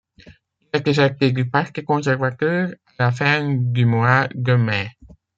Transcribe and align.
Il 0.61 0.67
est 0.73 0.87
éjecté 0.87 1.31
du 1.31 1.47
Parti 1.47 1.83
conservateur 1.83 2.73
à 2.97 3.03
la 3.03 3.11
fin 3.11 3.53
du 3.53 3.85
mois 3.85 4.27
de 4.33 4.55
mai. 4.55 4.89